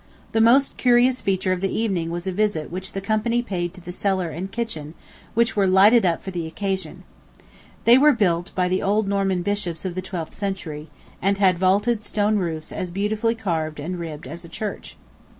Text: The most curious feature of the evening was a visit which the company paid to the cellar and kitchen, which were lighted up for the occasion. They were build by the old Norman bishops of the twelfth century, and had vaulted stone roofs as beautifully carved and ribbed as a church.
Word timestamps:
The 0.31 0.41
most 0.41 0.77
curious 0.77 1.21
feature 1.21 1.53
of 1.53 1.61
the 1.61 1.69
evening 1.71 2.09
was 2.09 2.25
a 2.25 2.31
visit 2.31 2.71
which 2.71 2.93
the 2.93 3.01
company 3.01 3.43
paid 3.43 3.71
to 3.75 3.81
the 3.81 3.91
cellar 3.91 4.31
and 4.31 4.51
kitchen, 4.51 4.95
which 5.35 5.55
were 5.55 5.67
lighted 5.67 6.07
up 6.07 6.23
for 6.23 6.31
the 6.31 6.47
occasion. 6.47 7.03
They 7.85 7.99
were 7.99 8.11
build 8.11 8.51
by 8.55 8.67
the 8.67 8.81
old 8.81 9.07
Norman 9.07 9.43
bishops 9.43 9.85
of 9.85 9.93
the 9.93 10.01
twelfth 10.01 10.33
century, 10.33 10.89
and 11.21 11.37
had 11.37 11.59
vaulted 11.59 12.01
stone 12.01 12.37
roofs 12.37 12.71
as 12.71 12.89
beautifully 12.89 13.35
carved 13.35 13.79
and 13.79 13.99
ribbed 13.99 14.25
as 14.27 14.43
a 14.43 14.49
church. 14.49 14.97